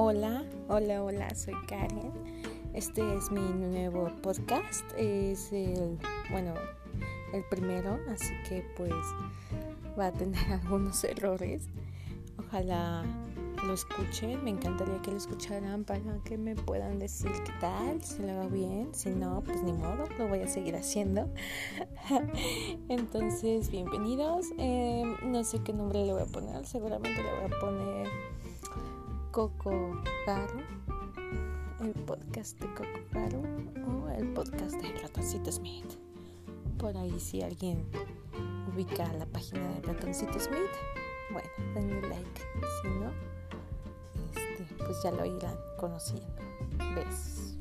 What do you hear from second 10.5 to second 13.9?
algunos errores. Ojalá lo